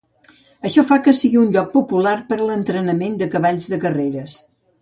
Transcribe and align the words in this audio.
Això 0.69 0.83
fa 0.87 0.97
que 1.07 1.13
sigui 1.17 1.39
un 1.43 1.51
lloc 1.57 1.69
popular 1.75 2.15
per 2.31 2.39
a 2.41 2.47
l'entrenament 2.49 3.23
de 3.23 3.31
cavalls 3.37 3.73
de 3.75 3.83
carreres. 3.85 4.43